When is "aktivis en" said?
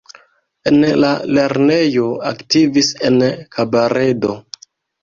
2.31-3.23